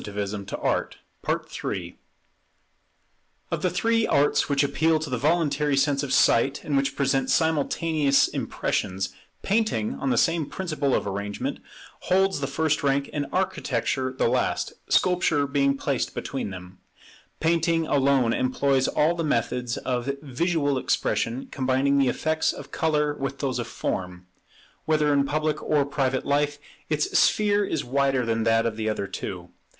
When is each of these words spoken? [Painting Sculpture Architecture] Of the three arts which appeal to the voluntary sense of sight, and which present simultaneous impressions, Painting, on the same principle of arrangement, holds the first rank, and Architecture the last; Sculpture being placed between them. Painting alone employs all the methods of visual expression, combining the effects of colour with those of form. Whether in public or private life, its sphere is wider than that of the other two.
[Painting 0.03 0.47
Sculpture 0.47 0.95
Architecture] 1.23 1.91
Of 3.51 3.61
the 3.61 3.69
three 3.69 4.07
arts 4.07 4.49
which 4.49 4.63
appeal 4.63 4.97
to 4.97 5.11
the 5.11 5.17
voluntary 5.19 5.77
sense 5.77 6.01
of 6.01 6.11
sight, 6.11 6.63
and 6.63 6.75
which 6.75 6.95
present 6.95 7.29
simultaneous 7.29 8.27
impressions, 8.27 9.09
Painting, 9.43 9.93
on 9.93 10.09
the 10.09 10.17
same 10.17 10.47
principle 10.47 10.95
of 10.95 11.05
arrangement, 11.05 11.59
holds 11.99 12.39
the 12.39 12.47
first 12.47 12.81
rank, 12.81 13.11
and 13.13 13.27
Architecture 13.31 14.11
the 14.11 14.27
last; 14.27 14.73
Sculpture 14.89 15.45
being 15.45 15.77
placed 15.77 16.15
between 16.15 16.49
them. 16.49 16.79
Painting 17.39 17.85
alone 17.85 18.33
employs 18.33 18.87
all 18.87 19.13
the 19.13 19.23
methods 19.23 19.77
of 19.77 20.09
visual 20.23 20.79
expression, 20.79 21.45
combining 21.51 21.99
the 21.99 22.07
effects 22.09 22.53
of 22.53 22.71
colour 22.71 23.13
with 23.13 23.37
those 23.37 23.59
of 23.59 23.67
form. 23.67 24.25
Whether 24.85 25.13
in 25.13 25.25
public 25.25 25.61
or 25.61 25.85
private 25.85 26.25
life, 26.25 26.57
its 26.89 27.15
sphere 27.19 27.63
is 27.63 27.85
wider 27.85 28.25
than 28.25 28.45
that 28.45 28.65
of 28.65 28.77
the 28.77 28.89
other 28.89 29.05
two. 29.05 29.49